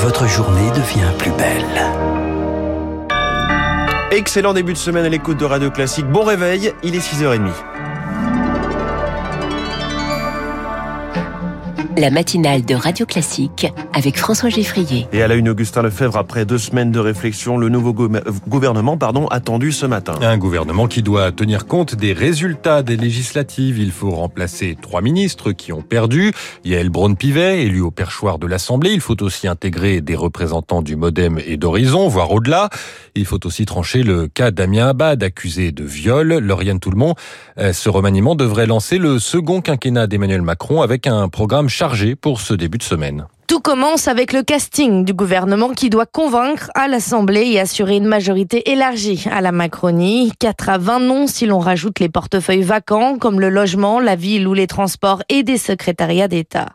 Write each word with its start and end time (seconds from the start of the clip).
votre 0.00 0.26
journée 0.26 0.70
devient 0.70 1.12
plus 1.18 1.30
belle. 1.32 1.62
Excellent 4.10 4.54
début 4.54 4.72
de 4.72 4.78
semaine 4.78 5.04
à 5.04 5.10
l'écoute 5.10 5.36
de 5.36 5.44
Radio 5.44 5.70
Classique. 5.70 6.06
Bon 6.06 6.22
réveil, 6.22 6.72
il 6.82 6.94
est 6.94 7.00
6h30. 7.00 7.50
La 12.00 12.10
matinale 12.10 12.64
de 12.64 12.74
Radio 12.74 13.04
Classique 13.04 13.66
avec 13.92 14.16
François 14.16 14.48
Geffrier. 14.48 15.06
Et 15.12 15.22
à 15.22 15.28
la 15.28 15.34
une, 15.34 15.50
Augustin 15.50 15.82
Lefebvre, 15.82 16.16
après 16.16 16.46
deux 16.46 16.56
semaines 16.56 16.90
de 16.90 16.98
réflexion, 16.98 17.58
le 17.58 17.68
nouveau 17.68 17.92
gouvernement 17.92 18.96
pardon, 18.96 19.26
attendu 19.28 19.70
ce 19.70 19.84
matin. 19.84 20.14
Un 20.22 20.38
gouvernement 20.38 20.86
qui 20.86 21.02
doit 21.02 21.30
tenir 21.30 21.66
compte 21.66 21.94
des 21.94 22.14
résultats 22.14 22.82
des 22.82 22.96
législatives. 22.96 23.78
Il 23.78 23.90
faut 23.90 24.10
remplacer 24.10 24.78
trois 24.80 25.02
ministres 25.02 25.52
qui 25.52 25.74
ont 25.74 25.82
perdu. 25.82 26.32
Yael 26.64 26.88
Braun-Pivet, 26.88 27.64
élu 27.64 27.82
au 27.82 27.90
perchoir 27.90 28.38
de 28.38 28.46
l'Assemblée. 28.46 28.92
Il 28.92 29.00
faut 29.00 29.22
aussi 29.22 29.46
intégrer 29.46 30.00
des 30.00 30.16
représentants 30.16 30.80
du 30.80 30.96
Modem 30.96 31.38
et 31.46 31.58
d'Horizon, 31.58 32.08
voire 32.08 32.30
au-delà. 32.30 32.70
Il 33.14 33.26
faut 33.26 33.46
aussi 33.46 33.66
trancher 33.66 34.02
le 34.04 34.26
cas 34.26 34.50
Damien 34.50 34.88
Abad, 34.88 35.22
accusé 35.22 35.70
de 35.70 35.84
viol. 35.84 36.38
Lauriane 36.38 36.80
Toulmont, 36.80 37.14
euh, 37.58 37.74
ce 37.74 37.90
remaniement 37.90 38.36
devrait 38.36 38.66
lancer 38.66 38.96
le 38.96 39.18
second 39.18 39.60
quinquennat 39.60 40.06
d'Emmanuel 40.06 40.40
Macron 40.40 40.80
avec 40.80 41.06
un 41.06 41.28
programme 41.28 41.68
chargé 41.68 41.89
pour 42.20 42.40
ce 42.40 42.54
début 42.54 42.78
de 42.78 42.82
semaine. 42.82 43.26
Tout 43.48 43.60
commence 43.60 44.06
avec 44.06 44.32
le 44.32 44.44
casting 44.44 45.04
du 45.04 45.12
gouvernement 45.12 45.70
qui 45.70 45.90
doit 45.90 46.06
convaincre 46.06 46.70
à 46.76 46.86
l'Assemblée 46.86 47.48
et 47.48 47.58
assurer 47.58 47.96
une 47.96 48.06
majorité 48.06 48.70
élargie 48.70 49.24
à 49.30 49.40
la 49.40 49.50
Macronie. 49.50 50.32
4 50.38 50.68
à 50.68 50.78
20 50.78 51.00
noms 51.00 51.26
si 51.26 51.46
l'on 51.46 51.58
rajoute 51.58 51.98
les 51.98 52.08
portefeuilles 52.08 52.62
vacants 52.62 53.18
comme 53.18 53.40
le 53.40 53.48
logement, 53.48 53.98
la 53.98 54.14
ville 54.14 54.46
ou 54.46 54.54
les 54.54 54.68
transports 54.68 55.24
et 55.28 55.42
des 55.42 55.58
secrétariats 55.58 56.28
d'État. 56.28 56.68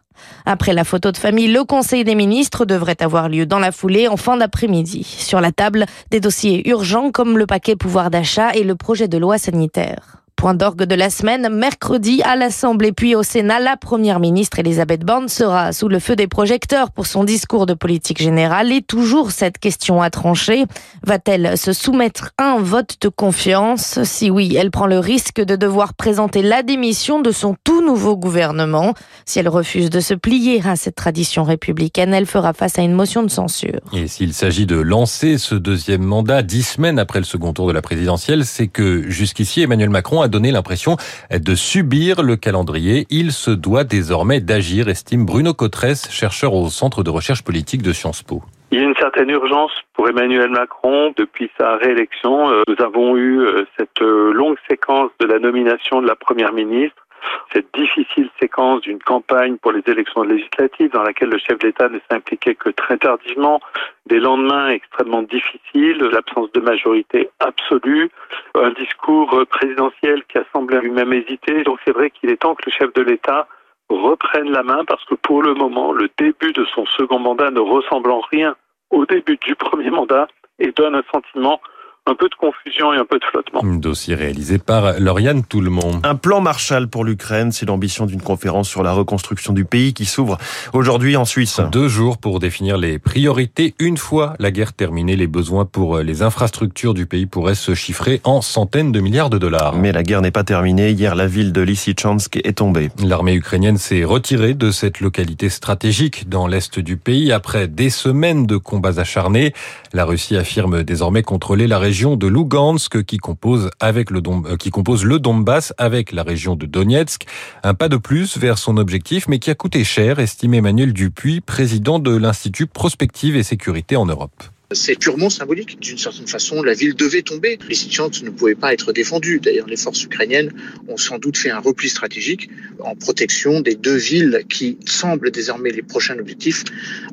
Après 0.46 0.74
la 0.74 0.84
photo 0.84 1.14
de 1.14 1.18
famille, 1.18 1.48
le 1.48 1.64
Conseil 1.64 2.04
des 2.04 2.16
ministres 2.16 2.66
devrait 2.66 3.02
avoir 3.02 3.30
lieu 3.30 3.46
dans 3.46 3.60
la 3.60 3.72
foulée 3.72 4.10
en 4.10 4.18
fin 4.18 4.36
d'après-midi. 4.36 5.04
Sur 5.04 5.40
la 5.40 5.54
table, 5.54 5.86
des 6.12 6.20
dossiers 6.20 6.68
urgents 6.70 7.12
comme 7.12 7.38
le 7.38 7.46
paquet 7.46 7.78
pouvoir 7.78 8.10
d'achat 8.10 8.54
et 8.54 8.64
le 8.64 8.76
projet 8.76 9.08
de 9.08 9.18
loi 9.18 9.38
sanitaire. 9.38 10.25
Point 10.46 10.54
d'orgue 10.54 10.84
de 10.84 10.94
la 10.94 11.10
semaine, 11.10 11.50
mercredi 11.50 12.22
à 12.22 12.36
l'Assemblée 12.36 12.92
puis 12.92 13.16
au 13.16 13.24
Sénat, 13.24 13.60
la 13.60 13.78
première 13.78 14.20
ministre 14.20 14.60
Elisabeth 14.60 15.04
Borne 15.04 15.28
sera 15.28 15.74
sous 15.74 15.88
le 15.88 15.98
feu 15.98 16.16
des 16.16 16.28
projecteurs 16.28 16.92
pour 16.92 17.08
son 17.08 17.24
discours 17.24 17.66
de 17.66 17.74
politique 17.74 18.22
générale 18.22 18.72
et 18.72 18.84
toujours 18.84 19.32
cette 19.32 19.58
question 19.58 20.04
à 20.04 20.12
trancher. 20.12 20.66
Va-t-elle 21.02 21.58
se 21.58 21.74
soumettre 21.74 22.30
à 22.38 22.52
un 22.52 22.60
vote 22.60 22.98
de 23.02 23.10
confiance? 23.10 24.04
Si 24.04 24.30
oui, 24.30 24.56
elle 24.56 24.70
prend 24.70 24.86
le 24.86 25.00
risque 25.00 25.42
de 25.42 25.56
devoir 25.56 25.96
présenter 25.96 26.44
la 26.44 26.62
démission 26.62 27.24
de 27.24 27.32
son 27.32 27.56
tout 27.64 27.84
nouveau 27.84 28.16
gouvernement. 28.16 28.94
Si 29.26 29.40
elle 29.40 29.50
refuse 29.50 29.90
de 29.90 30.00
se 30.00 30.14
plier 30.14 30.62
à 30.64 30.76
cette 30.76 30.94
tradition 30.94 31.44
républicaine, 31.44 32.14
elle 32.14 32.28
fera 32.28 32.54
face 32.54 32.78
à 32.78 32.84
une 32.84 32.94
motion 32.94 33.24
de 33.24 33.30
censure. 33.30 33.80
Et 33.94 34.08
s'il 34.08 34.32
s'agit 34.32 34.68
de 34.68 34.76
lancer 34.76 35.40
ce 35.40 35.56
deuxième 35.56 36.04
mandat 36.04 36.44
dix 36.44 36.62
semaines 36.62 37.00
après 37.00 37.18
le 37.18 37.26
second 37.26 37.52
tour 37.52 37.68
de 37.68 37.74
la 37.74 37.82
présidentielle, 37.82 38.46
c'est 38.46 38.68
que 38.68 39.10
jusqu'ici 39.10 39.64
Emmanuel 39.64 39.90
Macron 39.90 40.22
a 40.22 40.35
l'impression 40.44 40.98
de 41.32 41.56
subir 41.56 42.22
le 42.22 42.36
calendrier. 42.36 43.06
Il 43.10 43.32
se 43.32 43.52
doit 43.52 43.84
désormais 43.84 44.40
d'agir, 44.40 44.88
estime 44.88 45.26
Bruno 45.26 45.54
Cotresse, 45.54 46.12
chercheur 46.12 46.54
au 46.54 46.70
Centre 46.70 47.04
de 47.04 47.10
recherche 47.10 47.44
politique 47.44 47.82
de 47.82 47.94
Sciences 47.94 48.24
Po. 48.24 48.44
Il 48.72 48.80
y 48.80 48.82
a 48.82 48.88
une 48.88 48.96
certaine 48.96 49.30
urgence 49.30 49.72
pour 49.94 50.10
Emmanuel 50.10 50.50
Macron. 50.50 51.14
Depuis 51.16 51.50
sa 51.58 51.78
réélection, 51.78 52.50
euh, 52.50 52.64
nous 52.68 52.84
avons 52.84 53.16
eu 53.16 53.40
euh, 53.40 53.66
cette 53.78 54.02
euh, 54.02 54.34
longue 54.34 54.58
séquence 54.70 55.12
de 55.20 55.28
la 55.28 55.40
nomination 55.40 56.02
de 56.02 56.08
la 56.08 56.16
Première 56.16 56.52
ministre 56.52 57.05
cette 57.54 57.74
difficile 57.74 58.30
séquence 58.40 58.82
d'une 58.82 59.00
campagne 59.00 59.58
pour 59.58 59.72
les 59.72 59.82
élections 59.88 60.24
législatives 60.24 60.92
dans 60.92 61.04
laquelle 61.04 61.30
le 61.30 61.38
chef 61.38 61.58
de 61.60 61.68
l'État 61.68 61.90
ne 61.90 62.00
s'impliquait 62.10 62.56
que 62.56 62.70
très 62.70 62.98
tardivement, 62.98 63.62
des 64.08 64.20
lendemains 64.20 64.70
extrêmement 64.70 65.24
difficiles, 65.24 65.98
l'absence 66.12 66.52
de 66.52 66.60
majorité 66.60 67.30
absolue, 67.40 68.10
un 68.56 68.72
discours 68.72 69.46
présidentiel 69.50 70.24
qui 70.26 70.38
a 70.38 70.44
semblé 70.54 70.80
lui-même 70.80 71.14
hésiter. 71.14 71.64
Donc 71.64 71.80
c'est 71.86 71.94
vrai 71.94 72.10
qu'il 72.10 72.30
est 72.30 72.38
temps 72.38 72.56
que 72.56 72.64
le 72.66 72.72
chef 72.72 72.94
de 72.94 73.02
l'État 73.02 73.48
reprenne 73.90 74.52
la 74.52 74.64
main 74.64 74.84
parce 74.86 75.04
que 75.06 75.16
pour 75.16 75.44
le 75.44 75.54
moment, 75.54 75.92
le 75.92 76.10
début 76.18 76.54
de 76.54 76.66
son 76.66 76.86
second 76.86 77.20
mandat 77.20 77.52
ne 77.52 77.60
ressemble 77.60 78.12
en 78.12 78.22
rien 78.32 78.56
au 78.90 79.06
début 79.06 79.38
du 79.38 79.56
premier 79.56 79.90
mandat 79.90 80.28
et 80.60 80.72
donne 80.72 80.96
un 80.96 81.04
sentiment 81.12 81.62
un 82.08 82.14
peu 82.14 82.30
de 82.30 82.36
confusion 82.36 82.94
et 82.94 82.98
un 82.98 83.06
peu 83.06 83.18
de 83.18 83.26
flottement. 83.26 83.64
Un 83.64 83.78
dossier 83.78 84.14
réalisé 84.14 84.60
par 84.60 85.00
Lauriane 85.00 85.44
Tout-le-Monde. 85.44 86.02
Un 86.04 86.16
plan 86.16 86.40
Marshall 86.40 86.88
pour 86.88 87.04
l'Ukraine, 87.04 87.52
c'est 87.52 87.66
l'ambition 87.66 88.06
d'une 88.06 88.22
conférence 88.22 88.70
sur 88.70 88.84
la 88.84 88.92
reconstruction 88.92 89.54
du 89.54 89.66
pays 89.66 89.94
qui 89.94 90.06
s'ouvre 90.06 90.38
aujourd'hui 90.74 91.18
en 91.18 91.26
Suisse. 91.26 91.60
Deux 91.72 91.88
jours 91.88 92.20
pour 92.20 92.40
définir 92.40 92.78
les 92.78 93.00
priorités. 93.00 93.74
Une 93.80 93.98
fois 93.98 94.36
la 94.38 94.52
guerre 94.52 94.74
terminée, 94.74 95.16
les 95.16 95.26
besoins 95.26 95.66
pour 95.66 95.98
les 96.00 96.22
infrastructures 96.22 96.94
du 96.94 97.08
pays 97.08 97.26
pourraient 97.26 97.56
se 97.56 97.74
chiffrer 97.74 98.22
en 98.24 98.42
centaines 98.42 98.92
de 98.92 99.00
milliards 99.00 99.32
de 99.32 99.40
dollars. 99.40 99.76
Mais 99.76 99.92
la 99.92 100.04
guerre 100.04 100.22
n'est 100.22 100.30
pas 100.30 100.44
terminée. 100.44 100.92
Hier, 100.92 101.16
la 101.16 101.26
ville 101.26 101.54
de 101.54 101.62
Lysychansk 101.62 102.40
est 102.44 102.58
tombée. 102.58 102.92
L'armée 103.04 103.34
ukrainienne 103.34 103.78
s'est 103.78 104.04
retirée 104.04 104.54
de 104.54 104.70
cette 104.70 105.00
localité 105.00 105.50
stratégique 105.50 106.30
dans 106.30 106.46
l'est 106.46 106.78
du 106.78 106.98
pays 106.98 107.32
après 107.32 107.68
des 107.68 107.90
semaines 107.90 108.46
de 108.46 108.58
combats 108.58 109.00
acharnés. 109.00 109.54
La 109.92 110.06
Russie 110.06 110.38
affirme 110.38 110.84
désormais 110.84 111.24
contrôler 111.24 111.66
la 111.66 111.80
région 111.80 111.95
de 111.96 112.28
Lugansk 112.28 113.04
qui 113.06 113.18
compose 113.18 113.70
avec 113.80 114.12
le 114.12 114.22
euh, 114.28 114.58
qui 114.58 114.70
compose 114.70 115.06
le 115.06 115.18
Donbass 115.18 115.74
avec 115.78 116.12
la 116.12 116.24
région 116.24 116.58
de 116.58 116.66
Donetsk. 116.66 117.26
Un 117.64 117.74
pas 117.74 117.88
de 117.88 117.96
plus 117.96 118.38
vers 118.38 118.58
son 118.58 118.76
objectif, 118.76 119.30
mais 119.30 119.40
qui 119.40 119.50
a 119.50 119.56
coûté 119.56 119.86
cher, 119.86 120.20
estime 120.20 120.56
Emmanuel 120.56 120.92
Dupuis, 120.92 121.40
président 121.40 122.00
de 122.00 122.14
l'Institut 122.14 122.68
Prospective 122.68 123.38
et 123.38 123.44
Sécurité 123.44 123.96
en 123.96 124.06
Europe. 124.06 124.44
C'est 124.72 124.98
purement 124.98 125.30
symbolique. 125.30 125.80
D'une 125.80 125.98
certaine 125.98 126.28
façon, 126.28 126.64
la 126.64 126.74
ville 126.74 126.96
devait 126.96 127.22
tomber. 127.22 127.60
Lysychansk 127.70 128.24
ne 128.24 128.32
pouvait 128.32 128.56
pas 128.56 128.74
être 128.74 128.94
défendue. 128.94 129.40
D'ailleurs, 129.40 129.68
les 129.68 129.78
forces 129.78 130.04
ukrainiennes 130.04 130.52
ont 130.88 130.98
sans 130.98 131.20
doute 131.20 131.38
fait 131.38 131.52
un 131.52 131.60
repli 131.60 131.88
stratégique 131.88 132.50
en 132.80 132.96
protection 132.96 133.62
des 133.62 133.76
deux 133.76 133.96
villes 133.96 134.44
qui 134.50 134.78
semblent 134.86 135.30
désormais 135.32 135.70
les 135.70 135.84
prochains 135.84 136.18
objectifs, 136.18 136.64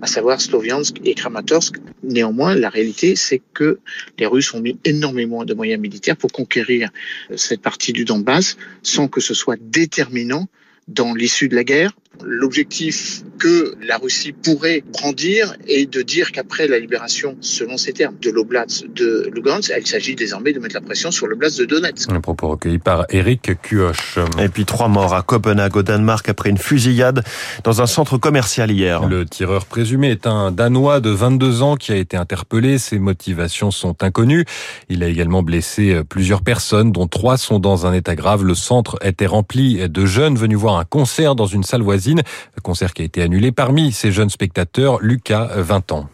à 0.00 0.06
savoir 0.06 0.40
Sloviansk 0.40 0.96
et 1.04 1.14
Kramatorsk. 1.14 1.76
Néanmoins, 2.02 2.54
la 2.54 2.70
réalité, 2.70 3.16
c'est 3.16 3.42
que 3.52 3.80
les 4.18 4.26
Russes 4.26 4.54
ont 4.54 4.60
mis 4.60 4.78
énormément 4.84 5.44
de 5.44 5.52
moyens 5.52 5.80
militaires 5.80 6.16
pour 6.16 6.32
conquérir 6.32 6.90
cette 7.36 7.60
partie 7.60 7.92
du 7.92 8.04
Donbass 8.04 8.56
sans 8.82 9.08
que 9.08 9.20
ce 9.20 9.34
soit 9.34 9.58
déterminant 9.60 10.48
dans 10.88 11.14
l'issue 11.14 11.48
de 11.48 11.54
la 11.54 11.64
guerre. 11.64 11.92
L'objectif 12.24 13.22
que 13.38 13.74
la 13.84 13.96
Russie 13.96 14.32
pourrait 14.32 14.84
brandir 14.92 15.56
est 15.66 15.92
de 15.92 16.02
dire 16.02 16.30
qu'après 16.30 16.68
la 16.68 16.78
libération, 16.78 17.36
selon 17.40 17.76
ces 17.76 17.92
termes, 17.92 18.14
de 18.22 18.30
l'oblast 18.30 18.86
de 18.94 19.28
Lugansk, 19.34 19.72
il 19.76 19.86
s'agit 19.86 20.14
désormais 20.14 20.52
de 20.52 20.60
mettre 20.60 20.74
la 20.74 20.80
pression 20.80 21.10
sur 21.10 21.26
l'oblast 21.26 21.58
de 21.58 21.64
Donetsk. 21.64 22.12
Un 22.12 22.20
propos 22.20 22.48
recueilli 22.48 22.78
par 22.78 23.06
Eric 23.08 23.60
Kuoch. 23.62 24.18
Et 24.38 24.48
puis 24.48 24.64
trois 24.64 24.88
morts 24.88 25.14
à 25.14 25.22
Copenhague, 25.22 25.76
au 25.76 25.82
Danemark, 25.82 26.28
après 26.28 26.50
une 26.50 26.58
fusillade 26.58 27.24
dans 27.64 27.82
un 27.82 27.86
centre 27.86 28.18
commercial 28.18 28.70
hier. 28.70 29.08
Le 29.08 29.24
tireur 29.26 29.64
présumé 29.64 30.10
est 30.10 30.26
un 30.26 30.52
Danois 30.52 31.00
de 31.00 31.10
22 31.10 31.62
ans 31.62 31.76
qui 31.76 31.90
a 31.90 31.96
été 31.96 32.16
interpellé. 32.16 32.78
Ses 32.78 33.00
motivations 33.00 33.70
sont 33.72 34.04
inconnues. 34.04 34.44
Il 34.88 35.02
a 35.02 35.08
également 35.08 35.42
blessé 35.42 36.02
plusieurs 36.08 36.42
personnes, 36.42 36.92
dont 36.92 37.08
trois 37.08 37.38
sont 37.38 37.58
dans 37.58 37.86
un 37.86 37.92
état 37.92 38.14
grave. 38.14 38.44
Le 38.44 38.54
centre 38.54 38.98
était 39.02 39.26
rempli 39.26 39.88
de 39.88 40.06
jeunes 40.06 40.36
venus 40.36 40.58
voir 40.58 40.76
un 40.76 40.84
concert 40.84 41.34
dans 41.34 41.46
une 41.46 41.64
salle 41.64 41.82
voisine. 41.82 42.01
Concert 42.62 42.92
qui 42.92 43.02
a 43.02 43.04
été 43.04 43.22
annulé. 43.22 43.52
Parmi 43.52 43.92
ces 43.92 44.12
jeunes 44.12 44.30
spectateurs, 44.30 44.98
Lucas, 45.00 45.48
20 45.56 45.92
ans. 45.92 46.08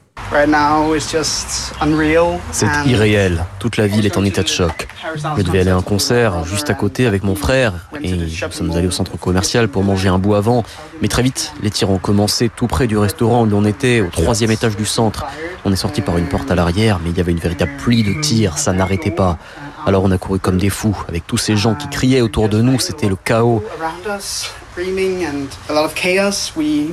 C'est 2.53 2.67
irréel. 2.87 3.45
Toute 3.59 3.77
la 3.79 3.87
ville 3.87 4.05
est 4.05 4.19
en 4.19 4.25
état 4.25 4.43
de 4.43 4.49
choc. 4.49 4.89
Je 5.39 5.43
devais 5.43 5.61
aller 5.61 5.71
à 5.71 5.77
un 5.77 5.83
concert 5.83 6.45
juste 6.45 6.69
à 6.69 6.75
côté 6.75 7.07
avec 7.07 7.23
mon 7.23 7.35
frère 7.35 7.89
et 8.03 8.13
nous 8.13 8.29
sommes 8.29 8.73
allés 8.73 8.89
au 8.89 8.91
centre 8.91 9.17
commercial 9.17 9.69
pour 9.69 9.85
manger 9.85 10.09
un 10.09 10.19
bout 10.19 10.35
avant. 10.35 10.65
Mais 11.01 11.09
très 11.09 11.23
vite, 11.23 11.55
les 11.63 11.71
tirs 11.71 11.91
ont 11.91 11.99
commencé 11.99 12.51
tout 12.55 12.67
près 12.67 12.87
du 12.87 12.99
restaurant 12.99 13.45
où 13.45 13.47
l'on 13.47 13.65
était, 13.65 14.03
au 14.03 14.09
troisième 14.09 14.51
étage 14.51 14.77
du 14.77 14.85
centre. 14.85 15.25
On 15.65 15.73
est 15.73 15.77
sorti 15.77 16.03
par 16.03 16.19
une 16.19 16.27
porte 16.27 16.51
à 16.51 16.55
l'arrière, 16.55 17.01
mais 17.03 17.11
il 17.11 17.17
y 17.17 17.21
avait 17.21 17.33
une 17.33 17.39
véritable 17.39 17.73
pluie 17.79 18.03
de 18.03 18.21
tirs. 18.21 18.59
Ça 18.59 18.73
n'arrêtait 18.73 19.11
pas. 19.11 19.39
Alors 19.87 20.05
on 20.05 20.11
a 20.11 20.19
couru 20.19 20.39
comme 20.39 20.59
des 20.59 20.69
fous, 20.69 20.97
avec 21.09 21.27
tous 21.27 21.39
ces 21.39 21.57
gens 21.57 21.75
qui 21.75 21.89
criaient 21.89 22.21
autour 22.21 22.51
de 22.51 22.61
nous, 22.61 22.79
c'était 22.81 23.09
le 23.09 23.17
chaos. 23.17 23.65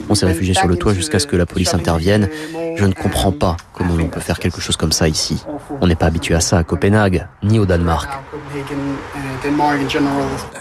On 0.09 0.15
s'est 0.15 0.25
réfugié 0.25 0.53
sur 0.53 0.67
le 0.67 0.75
toit 0.75 0.93
jusqu'à 0.93 1.19
ce 1.19 1.27
que 1.27 1.35
la 1.35 1.45
police 1.45 1.73
intervienne. 1.73 2.29
Je 2.75 2.83
ne 2.83 2.93
comprends 2.93 3.31
pas 3.31 3.57
comment 3.73 3.93
on 3.93 4.07
peut 4.07 4.19
faire 4.19 4.39
quelque 4.39 4.59
chose 4.59 4.75
comme 4.75 4.91
ça 4.91 5.07
ici. 5.07 5.43
On 5.81 5.87
n'est 5.87 5.95
pas 5.95 6.07
habitué 6.07 6.33
à 6.35 6.39
ça 6.39 6.57
à 6.57 6.63
Copenhague, 6.63 7.27
ni 7.43 7.59
au 7.59 7.65
Danemark. 7.65 8.09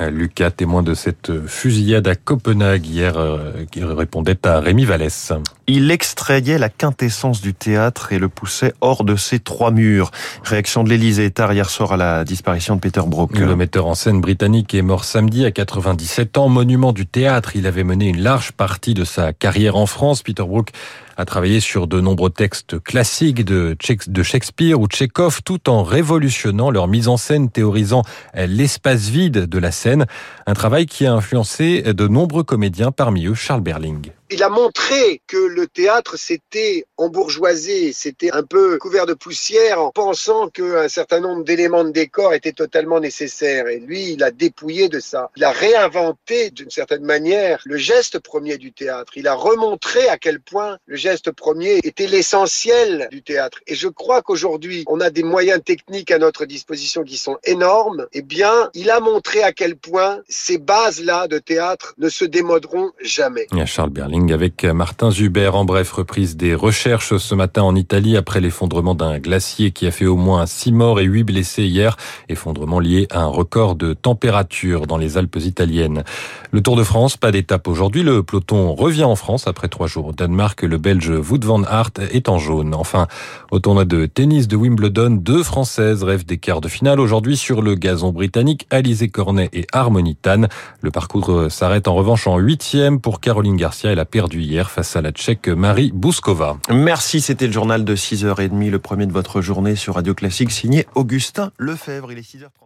Euh, 0.00 0.10
Lucas, 0.10 0.50
témoin 0.50 0.82
de 0.82 0.94
cette 0.94 1.46
fusillade 1.46 2.06
à 2.06 2.14
Copenhague 2.14 2.86
hier, 2.86 3.16
euh, 3.16 3.64
qui 3.70 3.82
répondait 3.82 4.46
à 4.46 4.60
Rémi 4.60 4.84
Vallès. 4.84 5.32
Il 5.66 5.90
extrayait 5.90 6.58
la 6.58 6.68
quintessence 6.68 7.40
du 7.40 7.54
théâtre 7.54 8.12
et 8.12 8.18
le 8.18 8.28
poussait 8.28 8.74
hors 8.80 9.04
de 9.04 9.16
ses 9.16 9.38
trois 9.38 9.70
murs. 9.70 10.10
Réaction 10.42 10.84
de 10.84 10.90
l'Élysée 10.90 11.30
tard 11.30 11.52
hier 11.52 11.70
soir 11.70 11.92
à 11.92 11.96
la 11.96 12.24
disparition 12.24 12.76
de 12.76 12.80
Peter 12.80 13.00
Brook. 13.06 13.38
Le 13.38 13.56
metteur 13.56 13.86
en 13.86 13.94
scène 13.94 14.20
britannique 14.20 14.74
est 14.74 14.82
mort 14.82 15.04
samedi 15.04 15.46
à 15.46 15.50
97 15.50 16.36
ans, 16.36 16.48
monument 16.48 16.92
du 16.92 17.06
théâtre. 17.14 17.54
Il 17.54 17.68
avait 17.68 17.84
mené 17.84 18.08
une 18.08 18.20
large 18.20 18.50
partie 18.50 18.92
de 18.92 19.04
sa 19.04 19.32
carrière 19.32 19.76
en 19.76 19.86
France. 19.86 20.24
Peter 20.24 20.42
Brook 20.42 20.70
a 21.16 21.24
travaillé 21.24 21.60
sur 21.60 21.86
de 21.86 22.00
nombreux 22.00 22.30
textes 22.30 22.82
classiques 22.82 23.44
de 23.44 23.76
Shakespeare 23.80 24.80
ou 24.80 24.88
Tchekhov, 24.88 25.42
tout 25.44 25.70
en 25.70 25.84
révolutionnant 25.84 26.72
leur 26.72 26.88
mise 26.88 27.06
en 27.06 27.16
scène, 27.16 27.50
théorisant 27.50 28.02
l'espace 28.34 29.08
vide 29.08 29.46
de 29.46 29.58
la 29.60 29.70
scène. 29.70 30.06
Un 30.48 30.54
travail 30.54 30.86
qui 30.86 31.06
a 31.06 31.12
influencé 31.12 31.82
de 31.82 32.08
nombreux 32.08 32.42
comédiens, 32.42 32.90
parmi 32.90 33.26
eux 33.26 33.34
Charles 33.34 33.62
Berling 33.62 34.10
il 34.34 34.42
a 34.42 34.48
montré 34.48 35.22
que 35.28 35.36
le 35.36 35.68
théâtre 35.68 36.16
s'était 36.16 36.86
embourgeoisé, 36.96 37.92
c'était 37.92 38.32
un 38.32 38.42
peu 38.42 38.78
couvert 38.78 39.06
de 39.06 39.14
poussière 39.14 39.80
en 39.80 39.92
pensant 39.92 40.48
qu'un 40.48 40.88
certain 40.88 41.20
nombre 41.20 41.44
d'éléments 41.44 41.84
de 41.84 41.90
décor 41.90 42.34
étaient 42.34 42.50
totalement 42.52 42.98
nécessaires. 42.98 43.68
Et 43.68 43.78
lui, 43.78 44.10
il 44.10 44.24
a 44.24 44.32
dépouillé 44.32 44.88
de 44.88 44.98
ça. 44.98 45.30
Il 45.36 45.44
a 45.44 45.52
réinventé 45.52 46.50
d'une 46.50 46.70
certaine 46.70 47.04
manière 47.04 47.62
le 47.64 47.76
geste 47.76 48.18
premier 48.18 48.58
du 48.58 48.72
théâtre. 48.72 49.12
Il 49.16 49.28
a 49.28 49.34
remontré 49.34 50.08
à 50.08 50.18
quel 50.18 50.40
point 50.40 50.78
le 50.86 50.96
geste 50.96 51.30
premier 51.30 51.78
était 51.84 52.08
l'essentiel 52.08 53.06
du 53.12 53.22
théâtre. 53.22 53.60
Et 53.68 53.76
je 53.76 53.86
crois 53.86 54.20
qu'aujourd'hui, 54.22 54.82
on 54.88 55.00
a 55.00 55.10
des 55.10 55.22
moyens 55.22 55.62
techniques 55.62 56.10
à 56.10 56.18
notre 56.18 56.44
disposition 56.44 57.04
qui 57.04 57.18
sont 57.18 57.38
énormes. 57.44 58.08
Eh 58.12 58.22
bien, 58.22 58.70
il 58.74 58.90
a 58.90 58.98
montré 58.98 59.44
à 59.44 59.52
quel 59.52 59.76
point 59.76 60.22
ces 60.28 60.58
bases-là 60.58 61.28
de 61.28 61.38
théâtre 61.38 61.94
ne 61.98 62.08
se 62.08 62.24
démoderont 62.24 62.90
jamais. 63.00 63.46
Charles 63.64 63.90
Berling 63.90 64.23
avec 64.32 64.64
Martin 64.64 65.10
Zuber. 65.10 65.50
En 65.54 65.64
bref, 65.64 65.92
reprise 65.92 66.36
des 66.36 66.54
recherches 66.54 67.16
ce 67.16 67.34
matin 67.34 67.62
en 67.62 67.74
Italie 67.74 68.16
après 68.16 68.40
l'effondrement 68.40 68.94
d'un 68.94 69.18
glacier 69.18 69.70
qui 69.70 69.86
a 69.86 69.90
fait 69.90 70.06
au 70.06 70.16
moins 70.16 70.46
6 70.46 70.72
morts 70.72 71.00
et 71.00 71.04
8 71.04 71.24
blessés 71.24 71.64
hier. 71.64 71.96
Effondrement 72.28 72.80
lié 72.80 73.06
à 73.10 73.20
un 73.20 73.26
record 73.26 73.74
de 73.74 73.92
température 73.92 74.86
dans 74.86 74.96
les 74.96 75.18
Alpes 75.18 75.36
italiennes. 75.36 76.04
Le 76.52 76.60
Tour 76.60 76.76
de 76.76 76.84
France, 76.84 77.16
pas 77.16 77.32
d'étape 77.32 77.68
aujourd'hui. 77.68 78.02
Le 78.02 78.22
peloton 78.22 78.74
revient 78.74 79.04
en 79.04 79.16
France 79.16 79.46
après 79.46 79.68
trois 79.68 79.86
jours 79.86 80.06
au 80.06 80.12
Danemark. 80.12 80.62
Le 80.62 80.78
Belge 80.78 81.10
Wout 81.10 81.44
van 81.44 81.62
Aert 81.64 81.90
est 82.12 82.28
en 82.28 82.38
jaune. 82.38 82.74
Enfin, 82.74 83.06
au 83.50 83.58
tournoi 83.58 83.84
de 83.84 84.06
tennis 84.06 84.48
de 84.48 84.56
Wimbledon, 84.56 85.10
deux 85.10 85.42
Françaises 85.42 86.02
rêvent 86.02 86.26
des 86.26 86.38
quarts 86.38 86.60
de 86.60 86.68
finale 86.68 87.00
aujourd'hui 87.00 87.36
sur 87.36 87.62
le 87.62 87.74
gazon 87.74 88.12
britannique. 88.12 88.66
Alizé 88.70 89.08
Cornet 89.08 89.50
et 89.52 89.66
Harmony 89.72 90.16
Tan. 90.16 90.46
Le 90.80 90.90
parcours 90.90 91.50
s'arrête 91.50 91.88
en 91.88 91.94
revanche 91.94 92.26
en 92.26 92.38
huitième 92.38 93.00
pour 93.00 93.20
Caroline 93.20 93.56
Garcia 93.56 93.92
et 93.92 93.94
la 93.94 94.04
perdu 94.14 94.42
hier 94.42 94.70
face 94.70 94.94
à 94.94 95.02
la 95.02 95.10
Tchèque 95.10 95.48
Marie 95.48 95.90
Bouskova. 95.92 96.56
Merci, 96.70 97.20
c'était 97.20 97.48
le 97.48 97.52
journal 97.52 97.84
de 97.84 97.96
6h30, 97.96 98.70
le 98.70 98.78
premier 98.78 99.06
de 99.06 99.12
votre 99.12 99.40
journée 99.40 99.74
sur 99.74 99.96
Radio 99.96 100.14
Classique, 100.14 100.52
signé 100.52 100.86
Augustin 100.94 101.50
Lefebvre. 101.58 102.12
Il 102.12 102.18
est 102.18 102.20
6h30. 102.20 102.63